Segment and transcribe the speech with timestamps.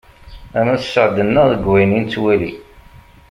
[0.59, 2.51] Ama sseɛd-nneɣ deg wayen i nettwali!